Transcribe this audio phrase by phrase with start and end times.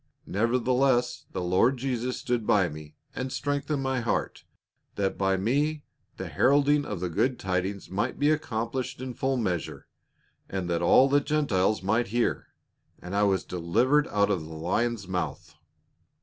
[0.25, 4.45] Nevertheless the Lord Jesus stood by me and strengthened my heart,
[4.95, 5.83] that by me
[6.17, 9.85] the herald ing of the glad tidings might be accomplished in full measure,
[10.49, 12.47] and that all the Gentiles might hear;
[12.99, 15.53] and I was delivered out of the lion's mouth."